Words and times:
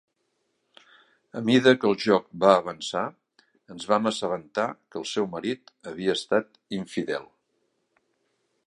A 1.41 1.43
mida 1.49 1.73
que 1.83 1.87
el 1.89 1.99
joc 2.05 2.25
va 2.45 2.53
avançar, 2.61 3.03
ens 3.75 3.87
vam 3.93 4.11
assabentar 4.13 4.67
que 4.75 5.01
el 5.03 5.07
seu 5.13 5.29
marit 5.37 5.75
havia 5.95 6.19
estat 6.23 6.61
infidel. 6.81 7.31